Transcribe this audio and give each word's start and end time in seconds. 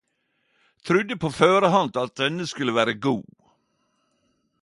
Trudde 0.89 1.17
på 1.25 1.31
førehand 1.39 1.99
at 2.03 2.15
denne 2.21 2.49
skulle 2.53 2.77
vere 2.79 2.97
god. 3.09 3.27